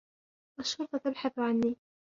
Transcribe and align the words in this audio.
الشرطة 0.59 0.97
تبحث 0.97 1.39
عنّي. 1.39 1.77